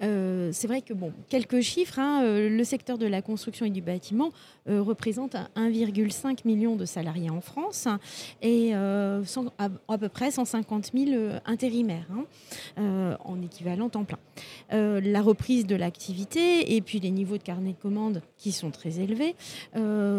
Euh, 0.03 0.51
c'est 0.53 0.67
vrai 0.67 0.83
que, 0.83 0.95
bon, 0.95 1.13
quelques 1.29 1.61
chiffres, 1.61 1.99
hein, 1.99 2.23
le 2.25 2.65
secteur 2.65 2.99
de 2.99 3.07
la 3.07 3.23
construction 3.23 3.67
et 3.67 3.71
du 3.71 3.83
bâtiment 3.83 4.31
représente 4.67 5.35
1,5 5.57 6.41
million 6.45 6.77
de 6.77 6.85
salariés 6.85 7.31
en 7.31 7.41
France 7.41 7.89
et 8.41 8.75
à, 8.75 9.99
peu 9.99 10.09
près 10.09 10.31
150 10.31 10.91
000 10.95 11.33
intérimaires 11.45 12.07
hein, 12.77 13.17
en 13.25 13.41
équivalent 13.43 13.89
temps 13.89 14.05
plein. 14.05 14.19
la 14.71 15.23
reprise 15.23 15.67
de 15.67 15.75
l'activité 15.75 16.75
et 16.75 16.81
puis 16.81 17.01
les 17.01 17.11
niveaux 17.11 17.39
de 17.39 17.43
carnet 17.43 17.73
de 17.73 17.83
commandes 17.83 18.23
qui 18.39 18.53
sont 18.53 18.71
très 18.71 19.01
élevés 19.01 19.35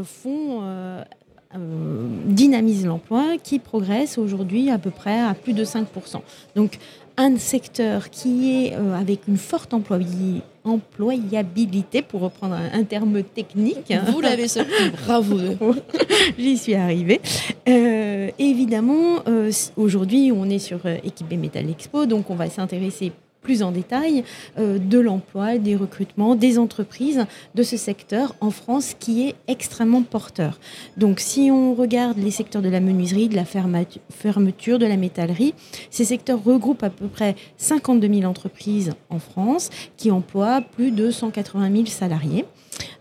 font 0.03 1.03
euh, 1.55 2.07
dynamise 2.25 2.85
l'emploi, 2.85 3.37
qui 3.43 3.59
progresse 3.59 4.17
aujourd'hui 4.17 4.71
à 4.71 4.79
peu 4.79 4.89
près 4.89 5.19
à 5.19 5.33
plus 5.33 5.53
de 5.53 5.63
5%. 5.63 5.85
Donc 6.55 6.79
un 7.15 7.37
secteur 7.37 8.09
qui 8.09 8.65
est 8.65 8.73
euh, 8.73 8.99
avec 8.99 9.27
une 9.27 9.37
forte 9.37 9.73
employabilité, 9.73 12.01
pour 12.01 12.21
reprendre 12.21 12.55
un, 12.55 12.83
terme 12.83 13.21
technique. 13.21 13.93
Vous 14.11 14.21
l'avez 14.21 14.47
sorti, 14.47 14.71
bravo. 15.05 15.37
J'y 16.39 16.57
suis 16.57 16.73
arrivée. 16.73 17.21
Euh, 17.69 18.31
évidemment, 18.39 19.19
aujourd'hui, 19.77 20.31
on 20.35 20.49
est 20.49 20.59
sur 20.59 20.79
Équipé 20.85 21.37
Metal 21.37 21.69
Expo, 21.69 22.07
donc 22.07 22.31
on 22.31 22.35
va 22.35 22.49
s'intéresser 22.49 23.11
plus 23.43 23.61
en 23.61 23.71
détail 23.71 24.23
euh, 24.57 24.79
de 24.79 24.99
l'emploi, 24.99 25.57
des 25.57 25.75
recrutements, 25.75 26.35
des 26.35 26.57
entreprises 26.57 27.25
de 27.53 27.63
ce 27.63 27.77
secteur 27.77 28.35
en 28.41 28.49
France 28.49 28.95
qui 28.99 29.27
est 29.27 29.35
extrêmement 29.47 30.01
porteur. 30.01 30.59
Donc 30.97 31.19
si 31.19 31.51
on 31.51 31.75
regarde 31.75 32.17
les 32.17 32.31
secteurs 32.31 32.61
de 32.61 32.69
la 32.69 32.79
menuiserie, 32.79 33.29
de 33.29 33.35
la 33.35 33.45
fermeture, 33.45 34.79
de 34.79 34.85
la 34.85 34.97
métallerie, 34.97 35.53
ces 35.91 36.05
secteurs 36.05 36.43
regroupent 36.43 36.83
à 36.83 36.89
peu 36.89 37.07
près 37.07 37.35
52 37.57 38.07
000 38.07 38.23
entreprises 38.23 38.93
en 39.09 39.19
France 39.19 39.69
qui 39.97 40.09
emploient 40.09 40.61
plus 40.61 40.91
de 40.91 41.11
180 41.11 41.71
000 41.71 41.85
salariés. 41.87 42.45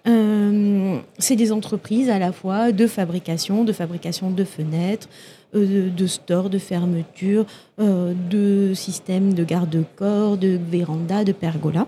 Euh, 0.09 0.82
c'est 1.23 1.37
des 1.37 1.53
entreprises 1.53 2.11
à 2.11 2.19
la 2.19 2.33
fois 2.33 2.73
de 2.73 2.87
fabrication, 2.87 3.65
de 3.65 3.73
fabrication 3.73 4.31
de 4.31 4.45
fenêtres, 4.45 5.09
euh, 5.55 5.89
de 5.89 6.07
stores, 6.07 6.51
de 6.51 6.59
fermeture, 6.59 7.47
euh, 7.79 8.13
de 8.31 8.75
systèmes 8.75 9.33
de 9.35 9.45
garde-corps, 9.45 10.37
de 10.37 10.59
vérandas, 10.71 11.25
de 11.25 11.33
pergolas. 11.33 11.87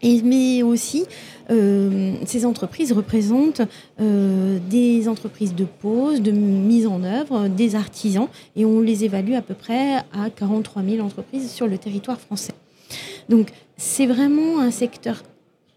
Et, 0.00 0.22
mais 0.22 0.62
aussi, 0.62 1.04
euh, 1.50 2.14
ces 2.24 2.46
entreprises 2.46 2.92
représentent 2.92 3.62
des 3.98 5.08
entreprises 5.08 5.56
de 5.56 5.64
pose, 5.64 6.22
de 6.22 6.30
mise 6.30 6.86
en 6.86 7.02
œuvre, 7.02 7.48
des 7.48 7.74
artisans, 7.74 8.28
et 8.54 8.64
on 8.64 8.80
les 8.80 9.04
évalue 9.04 9.34
à 9.34 9.42
peu 9.42 9.54
près 9.54 9.96
à 9.96 10.30
43 10.34 10.84
000 10.84 11.04
entreprises 11.04 11.50
sur 11.50 11.66
le 11.66 11.78
territoire 11.78 12.20
français. 12.20 12.52
Donc 13.28 13.48
c'est 13.76 14.06
vraiment 14.06 14.60
un 14.60 14.70
secteur 14.70 15.24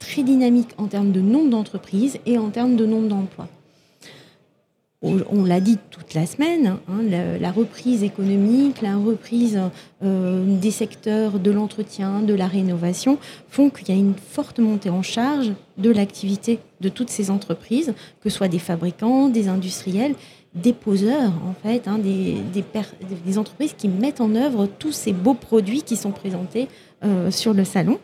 très 0.01 0.23
dynamique 0.23 0.71
en 0.77 0.87
termes 0.87 1.13
de 1.13 1.21
nombre 1.21 1.49
d'entreprises 1.49 2.19
et 2.25 2.37
en 2.37 2.49
termes 2.49 2.75
de 2.75 2.85
nombre 2.85 3.07
d'emplois 3.07 3.47
on 5.03 5.43
l'a 5.45 5.59
dit 5.59 5.79
toute 5.89 6.13
la 6.13 6.27
semaine, 6.27 6.77
hein, 6.87 7.37
la, 7.39 7.51
reprise 7.51 8.03
économique, 8.03 8.81
la 8.81 8.97
reprise 8.97 9.59
euh, 10.03 10.59
des 10.59 10.69
secteurs 10.69 11.39
de 11.39 11.49
l'entretien, 11.49 12.21
de 12.21 12.35
la 12.35 12.45
rénovation 12.45 13.17
font 13.49 13.71
qu'il 13.71 13.89
y 13.89 13.91
a 13.91 13.99
une 13.99 14.13
forte 14.13 14.59
montée 14.59 14.91
en 14.91 15.01
charge 15.01 15.53
de 15.79 15.89
l'activité 15.89 16.59
de 16.81 16.89
toutes 16.89 17.09
ces 17.09 17.31
entreprises, 17.31 17.95
que 18.21 18.29
ce 18.29 18.37
soit 18.37 18.47
des 18.47 18.59
fabricants, 18.59 19.29
des 19.29 19.47
industriels, 19.47 20.13
des 20.53 20.73
poseurs, 20.73 21.31
en 21.47 21.55
fait, 21.63 21.87
hein, 21.87 21.97
des, 21.97 23.37
entreprises 23.39 23.73
qui 23.75 23.87
mettent 23.87 24.21
en 24.21 24.35
œuvre 24.35 24.67
tous 24.67 24.91
ces 24.91 25.13
beaux 25.13 25.33
produits 25.33 25.81
qui 25.81 25.95
sont 25.95 26.11
présentés 26.11 26.67
euh, 27.03 27.31
sur 27.31 27.53
le 27.53 27.63
salon. 27.63 27.97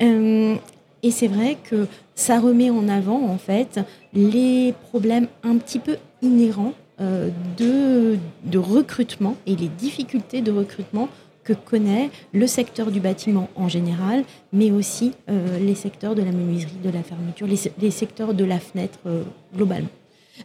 Euh, 0.00 0.56
et 1.02 1.10
c'est 1.10 1.28
vrai 1.28 1.56
que 1.62 1.86
ça 2.14 2.38
remet 2.38 2.70
en 2.70 2.88
avant, 2.88 3.24
en 3.28 3.38
fait, 3.38 3.80
les 4.12 4.74
problèmes 4.90 5.28
un 5.42 5.56
petit 5.56 5.78
peu 5.78 5.96
inhérents 6.22 6.74
euh, 7.00 7.30
de, 7.56 8.18
de 8.44 8.58
recrutement 8.58 9.36
et 9.46 9.56
les 9.56 9.68
difficultés 9.68 10.42
de 10.42 10.52
recrutement 10.52 11.08
que 11.44 11.54
connaît 11.54 12.10
le 12.32 12.46
secteur 12.46 12.90
du 12.90 13.00
bâtiment 13.00 13.48
en 13.56 13.68
général, 13.68 14.24
mais 14.52 14.70
aussi 14.70 15.12
euh, 15.30 15.58
les 15.58 15.74
secteurs 15.74 16.14
de 16.14 16.22
la 16.22 16.32
menuiserie, 16.32 16.76
de 16.84 16.90
la 16.90 17.02
fermeture, 17.02 17.46
les, 17.46 17.90
secteurs 17.90 18.34
de 18.34 18.44
la 18.44 18.60
fenêtre 18.60 18.98
euh, 19.06 19.22
globalement. 19.56 19.88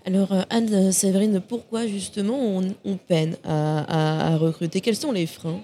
Alors 0.05 0.33
Anne 0.49 0.91
Séverine, 0.91 1.41
pourquoi 1.45 1.87
justement 1.87 2.37
on, 2.37 2.97
peine 2.97 3.35
à, 3.43 4.33
à, 4.33 4.37
recruter? 4.37 4.81
Quels 4.81 4.95
sont 4.95 5.11
les 5.11 5.25
freins? 5.25 5.59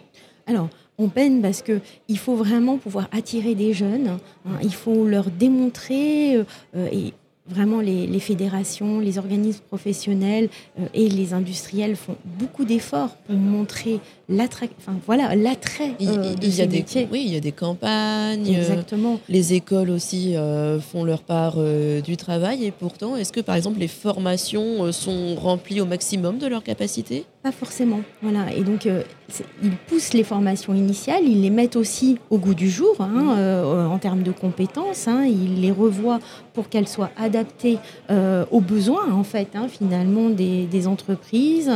Alors, 0.48 0.70
on 1.02 1.10
peine 1.10 1.42
parce 1.42 1.62
qu'il 1.62 2.18
faut 2.18 2.36
vraiment 2.36 2.78
pouvoir 2.78 3.08
attirer 3.12 3.56
des 3.56 3.74
jeunes, 3.74 4.20
hein. 4.46 4.52
il 4.62 4.74
faut 4.74 5.06
leur 5.06 5.32
démontrer, 5.32 6.36
euh, 6.38 6.44
et 6.92 7.14
vraiment 7.48 7.82
les, 7.82 8.20
fédérations, 8.20 9.00
les 9.00 9.18
organismes 9.18 9.64
professionnels 9.68 10.48
euh, 10.80 10.86
et 10.94 11.10
les 11.10 11.34
industriels 11.34 11.96
font 11.96 12.16
beaucoup 12.40 12.66
d'efforts 12.66 13.16
pour 13.26 13.36
montrer 13.36 14.00
l'attrait. 14.30 14.70
Enfin 14.78 14.98
voilà, 15.06 15.36
l'attrait. 15.36 15.96
il, 16.00 16.10
euh, 16.10 16.34
y 16.40 16.62
a 16.62 16.68
des 16.68 16.86
oui, 17.12 17.24
il 17.26 17.34
y 17.34 17.36
a 17.36 17.40
des 17.40 17.52
campagnes. 17.52 18.48
Exactement. 18.48 19.20
les 19.28 19.54
écoles 19.54 19.90
aussi 19.90 20.36
font 20.92 21.04
leur 21.04 21.24
part 21.24 21.58
du 22.04 22.16
travail 22.16 22.64
et 22.66 22.72
pourtant, 22.72 23.18
est-ce 23.18 23.34
que 23.34 23.42
par 23.42 23.56
exemple 23.56 23.80
les 23.80 23.88
formations 23.88 24.92
sont 24.92 25.36
remplies 25.36 25.82
au 25.82 25.86
maximum 25.86 26.38
de 26.38 26.48
leur 26.48 26.64
capacité 26.64 27.26
Pas 27.44 27.52
forcément. 27.52 28.02
Voilà, 28.22 28.54
et 28.54 28.64
donc 28.64 28.88
ils 29.64 29.72
poussent 29.88 30.14
les 30.14 30.24
formations 30.24 30.74
initiales, 30.74 31.24
ils 31.26 31.42
les 31.42 31.50
mettent 31.50 31.76
aussi 31.76 32.18
au 32.30 32.38
goût 32.38 32.54
du 32.54 32.70
jour 32.70 32.96
hein, 33.00 33.08
mmh. 33.08 33.36
euh, 33.38 33.88
en 33.88 33.98
termes 33.98 34.24
de 34.24 34.32
compétences, 34.32 35.08
hein, 35.08 35.26
ils 35.26 35.62
les 35.62 35.72
revoient 35.72 36.20
pour 36.54 36.70
qu'elles 36.70 36.88
soient 36.88 37.12
adaptées 37.18 37.78
euh, 38.10 38.46
aux 38.52 38.60
besoins 38.60 39.12
en 39.12 39.24
fait 39.24 39.50
hein, 39.56 39.68
finalement 39.70 40.30
des, 40.30 40.88
entreprises, 40.88 41.72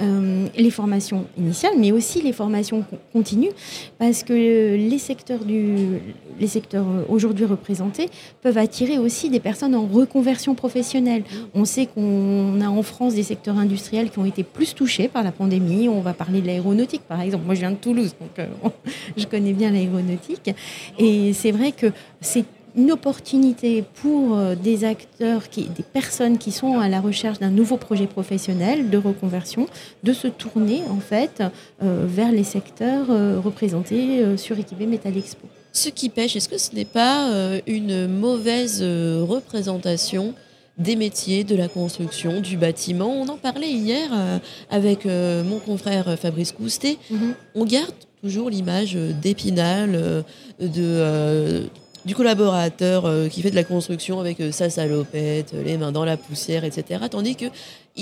euh, 0.00 0.46
les 0.56 0.70
formations 0.70 1.26
initiales, 1.38 1.74
mais 1.78 1.92
aussi 1.92 2.20
les 2.20 2.32
formations 2.32 2.84
continues, 3.12 3.52
parce 3.98 4.22
que 4.22 4.32
les 4.32 4.98
secteurs, 4.98 5.44
du, 5.44 6.00
les 6.38 6.46
secteurs 6.46 6.84
aujourd'hui 7.08 7.46
représentés 7.46 8.10
peuvent 8.42 8.58
attirer 8.58 8.98
aussi 8.98 9.30
des 9.30 9.40
personnes 9.40 9.74
en 9.74 9.86
reconversion 9.86 10.54
professionnelle. 10.54 11.22
Mmh. 11.22 11.36
On 11.54 11.64
sait 11.64 11.86
qu'on 11.86 12.60
a 12.60 12.68
en 12.68 12.82
France 12.82 13.14
des 13.14 13.22
secteurs 13.22 13.58
industriels 13.58 14.10
qui 14.10 14.18
ont 14.18 14.26
été 14.26 14.42
plus 14.42 14.74
touchés 14.74 14.93
par 15.02 15.22
la 15.22 15.32
pandémie, 15.32 15.88
on 15.88 16.00
va 16.00 16.14
parler 16.14 16.40
de 16.40 16.46
l'aéronautique, 16.46 17.02
par 17.08 17.20
exemple. 17.20 17.44
Moi, 17.44 17.54
je 17.54 17.60
viens 17.60 17.70
de 17.70 17.76
Toulouse, 17.76 18.14
donc 18.20 18.38
euh, 18.38 18.46
je 19.16 19.26
connais 19.26 19.52
bien 19.52 19.70
l'aéronautique. 19.70 20.50
Et 20.98 21.32
c'est 21.32 21.52
vrai 21.52 21.72
que 21.72 21.86
c'est 22.20 22.44
une 22.76 22.90
opportunité 22.90 23.84
pour 24.02 24.36
euh, 24.36 24.54
des 24.54 24.84
acteurs, 24.84 25.48
qui, 25.48 25.68
des 25.68 25.82
personnes 25.82 26.38
qui 26.38 26.50
sont 26.50 26.78
à 26.78 26.88
la 26.88 27.00
recherche 27.00 27.38
d'un 27.38 27.50
nouveau 27.50 27.76
projet 27.76 28.06
professionnel 28.06 28.90
de 28.90 28.98
reconversion, 28.98 29.66
de 30.02 30.12
se 30.12 30.28
tourner 30.28 30.82
en 30.90 31.00
fait 31.00 31.42
euh, 31.82 32.04
vers 32.06 32.32
les 32.32 32.44
secteurs 32.44 33.06
représentés 33.42 34.36
sur 34.36 34.58
Équipé 34.58 34.86
Metal 34.86 35.16
Expo. 35.16 35.46
Ce 35.72 35.88
qui 35.88 36.08
pêche, 36.08 36.36
est-ce 36.36 36.48
que 36.48 36.58
ce 36.58 36.74
n'est 36.74 36.84
pas 36.84 37.28
une 37.66 38.06
mauvaise 38.06 38.80
représentation 38.80 40.34
des 40.78 40.96
métiers, 40.96 41.44
de 41.44 41.54
la 41.54 41.68
construction, 41.68 42.40
du 42.40 42.56
bâtiment. 42.56 43.08
On 43.08 43.28
en 43.28 43.36
parlait 43.36 43.70
hier 43.70 44.10
euh, 44.12 44.38
avec 44.70 45.06
euh, 45.06 45.44
mon 45.44 45.58
confrère 45.58 46.08
euh, 46.08 46.16
Fabrice 46.16 46.52
Coustet. 46.52 46.98
Mhm. 47.10 47.34
On 47.54 47.64
garde 47.64 47.94
toujours 48.20 48.50
l'image 48.50 48.94
d'Épinal, 48.94 50.24
de, 50.58 51.68
du 52.06 52.14
collaborateur 52.14 53.28
qui 53.28 53.42
fait 53.42 53.50
de 53.50 53.54
la 53.54 53.64
construction 53.64 54.18
avec 54.18 54.38
sa 54.50 54.70
salopette, 54.70 55.52
les 55.52 55.76
mains 55.76 55.92
dans 55.92 56.06
la 56.06 56.16
poussière, 56.16 56.64
etc. 56.64 57.04
Tandis 57.10 57.34
qu'il 57.34 57.50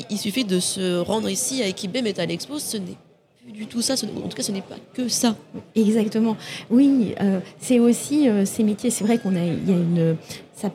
il 0.09 0.19
suffit 0.19 0.45
de 0.45 0.61
se 0.61 1.01
rendre 1.01 1.29
ici 1.29 1.61
à 1.61 1.67
Équipe 1.67 2.01
Metal 2.01 2.31
Expo, 2.31 2.61
ce 2.61 2.77
n'est 2.77 2.97
plus 3.43 3.53
du 3.53 3.67
tout 3.67 3.83
ça. 3.83 3.95
En 3.95 4.29
tout 4.29 4.37
cas, 4.37 4.45
ce 4.45 4.53
n'est 4.53 4.63
pas 4.63 4.77
que 4.95 5.09
ça. 5.09 5.35
Exactement. 5.75 6.37
Oui, 6.71 7.17
c'est 7.59 7.81
aussi 7.81 8.29
ces 8.45 8.63
métiers. 8.63 8.91
C'est 8.91 9.03
vrai 9.03 9.19
qu'on 9.19 9.35
a, 9.35 9.45
il 9.45 9.69
y 9.69 9.73
a 9.73 9.77
une, 9.77 10.17
ça, 10.55 10.71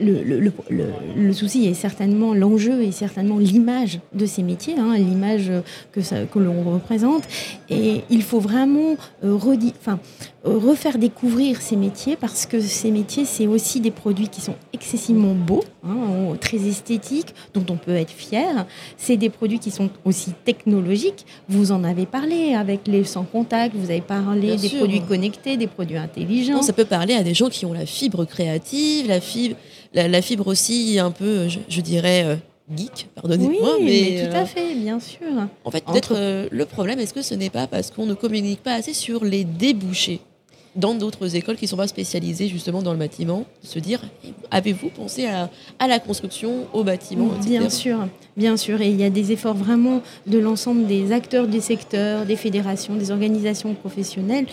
le, 0.00 1.32
souci 1.32 1.66
est 1.66 1.74
certainement 1.74 2.34
l'enjeu 2.34 2.82
et 2.82 2.92
certainement 2.92 3.38
l'image 3.38 4.00
de 4.12 4.26
ces 4.26 4.42
métiers, 4.42 4.74
hein, 4.78 4.96
l'image 4.96 5.50
que, 5.92 6.00
que 6.00 6.38
l'on 6.38 6.62
représente. 6.72 7.24
Et 7.70 8.02
il 8.10 8.22
faut 8.22 8.40
vraiment 8.40 8.96
euh, 9.24 9.38
enfin, 9.80 9.98
refaire 10.44 10.98
découvrir 10.98 11.60
ces 11.60 11.76
métiers 11.76 12.16
parce 12.16 12.46
que 12.46 12.60
ces 12.60 12.90
métiers, 12.90 13.24
c'est 13.24 13.46
aussi 13.46 13.80
des 13.80 13.90
produits 13.90 14.28
qui 14.28 14.40
sont 14.40 14.54
excessivement 14.72 15.34
beaux, 15.34 15.64
hein, 15.86 16.36
très 16.40 16.58
esthétiques, 16.58 17.34
dont 17.54 17.64
on 17.70 17.76
peut 17.76 17.94
être 17.94 18.10
fier. 18.10 18.66
C'est 18.96 19.16
des 19.16 19.30
produits 19.30 19.58
qui 19.58 19.70
sont 19.70 19.90
aussi 20.04 20.32
technologiques. 20.44 21.26
Vous 21.48 21.72
en 21.72 21.84
avez 21.84 22.06
parlé 22.06 22.54
avec 22.54 22.86
les 22.86 23.04
sans 23.04 23.24
contact, 23.24 23.74
vous 23.74 23.90
avez 23.90 24.00
parlé 24.00 24.56
des 24.56 24.68
produits 24.70 25.02
connectés, 25.02 25.56
des 25.56 25.66
produits 25.66 25.96
intelligents. 25.96 26.62
ça 26.62 26.72
peut 26.72 26.84
parler 26.84 27.14
à 27.14 27.22
des 27.22 27.34
gens 27.34 27.48
qui 27.48 27.66
ont 27.66 27.72
la 27.72 27.86
fibre 27.86 28.24
créative, 28.24 29.08
la 29.08 29.20
fibre 29.20 29.56
la, 29.94 30.22
fibre 30.22 30.46
aussi 30.48 30.98
un 30.98 31.10
peu, 31.10 31.48
je, 31.48 31.80
dirais, 31.80 32.24
euh, 32.24 32.36
geek, 32.74 33.08
pardonnez-moi. 33.14 33.76
Oui, 33.78 33.84
mais, 33.84 34.28
tout 34.28 34.36
à 34.36 34.40
euh, 34.40 34.46
fait, 34.46 34.74
bien 34.74 35.00
sûr. 35.00 35.26
En 35.64 35.70
fait, 35.70 35.84
peut-être 35.84 36.14
euh, 36.16 36.48
le 36.50 36.64
problème, 36.66 36.98
est-ce 36.98 37.14
que 37.14 37.22
ce 37.22 37.34
n'est 37.34 37.50
pas 37.50 37.66
parce 37.66 37.90
qu'on 37.90 38.06
ne 38.06 38.14
communique 38.14 38.62
pas 38.62 38.74
assez 38.74 38.92
sur 38.92 39.24
les 39.24 39.44
débouchés 39.44 40.20
dans 40.74 40.96
d'autres 40.96 41.36
écoles 41.36 41.54
qui 41.54 41.66
ne 41.66 41.68
sont 41.68 41.76
pas 41.76 41.86
spécialisées 41.86 42.48
justement 42.48 42.82
dans 42.82 42.90
le 42.90 42.98
bâtiment, 42.98 43.44
se 43.62 43.78
dire 43.78 44.02
avez-vous 44.50 44.88
pensé 44.88 45.26
à, 45.26 45.48
la 45.86 46.00
construction, 46.00 46.66
au 46.72 46.82
bâtiment 46.82 47.28
Bien 47.46 47.70
sûr, 47.70 48.08
bien 48.36 48.56
sûr. 48.56 48.80
Et 48.80 48.88
il 48.88 49.00
y 49.00 49.04
a 49.04 49.10
des 49.10 49.30
efforts 49.30 49.54
vraiment 49.54 50.02
de 50.26 50.36
l'ensemble 50.36 50.88
des 50.88 51.12
acteurs 51.12 51.46
des 51.46 51.60
secteurs, 51.60 52.26
des 52.26 52.34
fédérations, 52.34 52.96
des 52.96 53.12
organisations 53.12 53.72
professionnelles, 53.74 54.46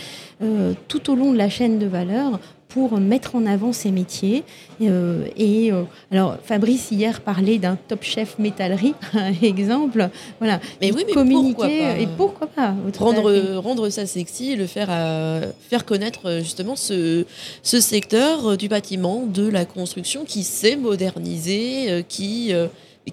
tout 0.88 1.10
au 1.10 1.16
long 1.16 1.32
de 1.32 1.38
la 1.40 1.50
chaîne 1.50 1.80
de 1.80 1.88
valeur 1.88 2.40
pour 2.74 3.00
mettre 3.00 3.36
en 3.36 3.46
avant 3.46 3.74
ces 3.74 3.92
métiers. 3.92 4.44
Euh, 4.82 5.26
et 5.36 5.72
euh, 5.72 5.84
alors, 6.12 6.38
Fabrice 6.44 6.92
hier 6.92 7.22
parlait 7.22 7.58
d'un 7.58 7.76
top 7.76 8.04
chef 8.04 8.40
métallerie, 8.40 8.94
exemple. 9.42 10.10
Voilà. 10.40 10.60
Mais 10.80 10.92
oui, 10.92 11.04
mais 11.06 11.14
communiquer 11.14 11.54
pourquoi 11.54 11.68
pas? 11.68 12.00
et 12.00 12.08
pourquoi 12.18 12.48
pas 12.48 12.76
rendre 12.98 13.58
rendre 13.58 13.90
ça 13.90 14.06
sexy, 14.06 14.56
le 14.56 14.68
faire 14.68 14.90
à, 14.90 15.42
faire 15.70 15.86
connaître 15.86 16.40
justement 16.40 16.76
ce 16.76 17.26
ce 17.64 17.80
secteur 17.80 18.58
du 18.58 18.68
bâtiment, 18.68 19.26
de 19.26 19.48
la 19.48 19.66
construction 19.66 20.26
qui 20.26 20.44
s'est 20.44 20.76
modernisé, 20.76 21.92
euh, 21.92 22.02
qui 22.08 22.54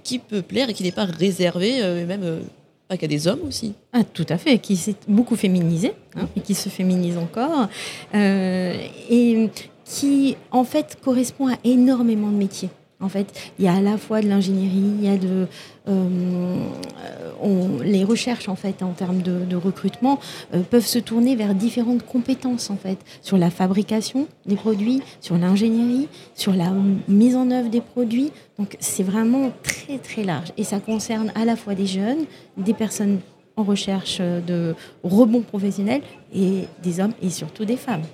qui 0.03 0.19
peut 0.19 0.43
plaire 0.43 0.71
et 0.71 0.75
qui 0.75 0.83
n'est 0.83 0.93
pas 0.93 1.07
réservé 1.07 1.81
même 2.07 2.41
Pas 2.89 2.97
qu'à 2.97 3.07
des 3.07 3.29
hommes 3.29 3.41
aussi. 3.47 3.75
Ah, 3.93 4.03
tout 4.03 4.27
à 4.31 4.39
fait, 4.39 4.59
qui 4.59 4.77
s'est 4.77 4.97
beaucoup 5.07 5.37
féminisé 5.37 5.93
hein, 6.17 6.27
et 6.37 6.41
qui 6.41 6.55
se 6.55 6.71
féminise 6.71 7.19
encore. 7.19 7.69
Euh, 8.15 8.75
et 9.11 9.51
qui, 9.85 10.37
en 10.51 10.65
fait, 10.65 10.99
correspond 11.03 11.49
à 11.49 11.57
énormément 11.65 12.31
de 12.31 12.37
métiers. 12.37 12.71
En 13.01 13.09
fait, 13.09 13.53
il 13.59 13.65
y 13.65 13.69
a 13.69 13.75
à 13.75 13.81
la 13.81 13.97
fois 13.97 14.21
de 14.21 14.29
l'ingénierie, 14.29 14.93
il 14.99 15.05
y 15.05 15.09
a 15.09 15.17
de 15.17 15.47
euh, 15.89 16.57
les 17.85 18.05
recherches 18.05 18.49
en 18.49 18.57
fait 18.57 18.83
en 18.83 18.91
termes 18.91 19.23
de, 19.23 19.57
recrutement 19.57 20.19
euh, 20.53 20.63
peuvent 20.63 20.87
se 20.87 20.99
tourner 20.99 21.37
vers 21.37 21.55
différentes 21.55 22.05
compétences 22.05 22.71
en 22.71 22.77
fait 22.77 22.99
sur 23.23 23.39
la 23.39 23.51
fabrication 23.51 24.27
des 24.47 24.57
produits, 24.57 25.01
sur 25.21 25.39
l'ingénierie, 25.39 26.09
sur 26.35 26.53
la 26.55 26.73
mise 27.07 27.37
en 27.37 27.51
œuvre 27.51 27.71
des 27.71 27.81
produits. 27.81 28.33
Donc 28.59 28.77
c'est 28.81 29.05
vraiment 29.05 29.53
très 29.63 29.99
très 29.99 30.25
large 30.25 30.53
et 30.57 30.65
ça 30.65 30.81
concerne 30.81 31.33
à 31.37 31.45
la 31.45 31.55
fois 31.55 31.75
des 31.75 31.87
jeunes, 31.87 32.25
des 32.57 32.75
personnes 32.75 33.21
en 33.59 33.65
recherche 33.65 34.21
de 34.21 34.75
rebond 35.03 35.43
professionnel 35.43 36.03
et 36.35 36.65
des 36.83 37.01
hommes 37.01 37.15
et 37.23 37.31
surtout 37.31 37.65
des 37.65 37.77
femmes. 37.77 38.05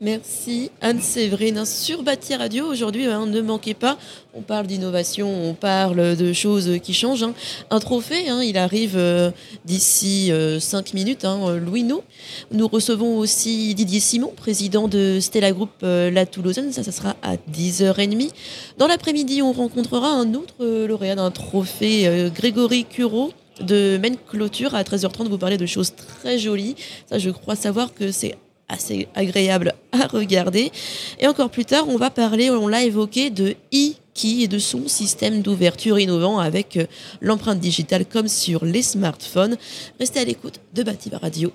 Merci 0.00 0.70
Anne-Séverine. 0.82 1.64
Sur 1.64 2.02
Bâti 2.02 2.34
Radio, 2.34 2.66
aujourd'hui, 2.66 3.06
hein, 3.06 3.26
ne 3.26 3.40
manquez 3.40 3.72
pas, 3.72 3.96
on 4.34 4.42
parle 4.42 4.66
d'innovation, 4.66 5.48
on 5.48 5.54
parle 5.54 6.14
de 6.14 6.32
choses 6.34 6.78
qui 6.82 6.92
changent. 6.92 7.22
Hein. 7.22 7.32
Un 7.70 7.80
trophée, 7.80 8.28
hein, 8.28 8.42
il 8.42 8.58
arrive 8.58 8.96
euh, 8.96 9.30
d'ici 9.64 10.26
5 10.26 10.32
euh, 10.32 10.90
minutes, 10.92 11.26
Louis 11.64 11.84
No. 11.84 12.04
Nous 12.52 12.68
recevons 12.68 13.16
aussi 13.16 13.74
Didier 13.74 14.00
Simon, 14.00 14.32
président 14.36 14.88
de 14.88 15.20
Stella 15.20 15.52
Group 15.52 15.70
euh, 15.82 16.10
La 16.10 16.26
Toulousaine, 16.26 16.70
ça, 16.70 16.82
ça 16.82 16.92
sera 16.92 17.16
à 17.22 17.36
10h30. 17.36 18.30
Dans 18.76 18.86
l'après-midi, 18.86 19.40
on 19.40 19.52
rencontrera 19.52 20.08
un 20.08 20.34
autre 20.34 20.66
lauréat 20.86 21.14
d'un 21.14 21.30
trophée, 21.30 22.30
Grégory 22.34 22.84
Curo 22.84 23.32
de 23.60 23.98
Maine 24.00 24.16
Clôture 24.28 24.74
à 24.74 24.82
13h30. 24.82 25.28
Vous 25.28 25.38
parlez 25.38 25.58
de 25.58 25.66
choses 25.66 25.94
très 25.94 26.38
jolies. 26.38 26.76
Ça, 27.08 27.18
je 27.18 27.30
crois 27.30 27.56
savoir 27.56 27.94
que 27.94 28.10
c'est 28.10 28.36
assez 28.68 29.08
agréable 29.14 29.74
à 29.92 30.06
regarder. 30.06 30.72
Et 31.18 31.26
encore 31.26 31.50
plus 31.50 31.64
tard, 31.64 31.88
on 31.88 31.96
va 31.96 32.10
parler, 32.10 32.50
on 32.50 32.68
l'a 32.68 32.84
évoqué, 32.84 33.30
de 33.30 33.54
e-key 33.72 34.42
et 34.42 34.48
de 34.48 34.58
son 34.58 34.88
système 34.88 35.42
d'ouverture 35.42 35.98
innovant 35.98 36.38
avec 36.38 36.76
euh, 36.76 36.86
l'empreinte 37.20 37.60
digitale 37.60 38.06
comme 38.06 38.28
sur 38.28 38.64
les 38.64 38.82
smartphones. 38.82 39.56
Restez 39.98 40.20
à 40.20 40.24
l'écoute 40.24 40.60
de 40.74 40.82
Batiba 40.82 41.18
Radio. 41.18 41.52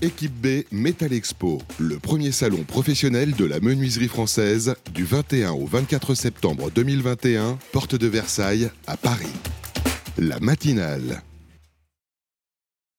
Équipe 0.00 0.34
B 0.34 0.64
Metal 0.70 1.12
Expo, 1.12 1.60
le 1.78 1.98
premier 1.98 2.30
salon 2.30 2.62
professionnel 2.62 3.34
de 3.34 3.44
la 3.44 3.58
menuiserie 3.58 4.08
française 4.08 4.76
du 4.94 5.04
21 5.04 5.52
au 5.52 5.66
24 5.66 6.14
septembre 6.14 6.70
2021, 6.72 7.58
porte 7.72 7.96
de 7.96 8.06
Versailles 8.06 8.70
à 8.86 8.96
Paris. 8.96 9.26
La 10.20 10.36
matinale 10.40 11.27